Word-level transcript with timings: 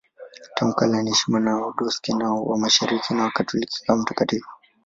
Tangu 0.55 0.73
kale 0.75 0.97
anaheshimiwa 0.97 1.39
na 1.41 1.55
Waorthodoksi 1.55 2.13
wa 2.49 2.57
Mashariki 2.57 3.13
na 3.13 3.23
Wakatoliki 3.23 3.83
kama 3.85 4.01
mtakatifu. 4.01 4.49